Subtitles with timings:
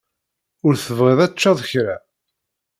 [0.65, 1.95] Ur tebɣiḍ ad tecceḍ kra?